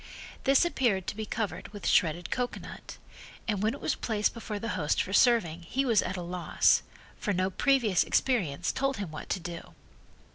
This 0.45 0.65
appeared 0.65 1.05
to 1.05 1.15
be 1.15 1.27
covered 1.27 1.67
with 1.67 1.85
shredded 1.85 2.31
cocoanut, 2.31 2.97
and 3.47 3.61
when 3.61 3.75
it 3.75 3.79
was 3.79 3.93
placed 3.93 4.33
before 4.33 4.57
the 4.57 4.69
host 4.73 4.99
for 5.03 5.13
serving 5.13 5.61
he 5.61 5.85
was 5.85 6.01
at 6.01 6.17
loss, 6.17 6.81
for 7.19 7.33
no 7.33 7.51
previous 7.51 8.03
experience 8.03 8.71
told 8.71 8.97
him 8.97 9.11
what 9.11 9.29
to 9.29 9.39
do. 9.39 9.75